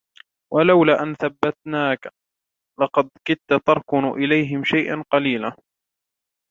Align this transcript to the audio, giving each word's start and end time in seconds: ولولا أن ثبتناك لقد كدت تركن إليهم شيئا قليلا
ولولا 0.53 1.03
أن 1.03 1.15
ثبتناك 1.15 2.07
لقد 2.79 3.09
كدت 3.27 3.61
تركن 3.67 4.07
إليهم 4.07 4.63
شيئا 4.63 5.03
قليلا 5.13 5.55